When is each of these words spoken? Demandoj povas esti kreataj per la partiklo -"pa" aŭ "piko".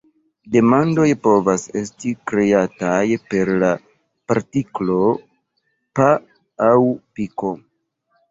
Demandoj 0.53 1.03
povas 1.25 1.65
esti 1.81 2.13
kreataj 2.31 3.03
per 3.33 3.51
la 3.65 3.69
partiklo 4.33 4.97
-"pa" 5.19 6.07
aŭ 6.69 6.73
"piko". 7.19 7.53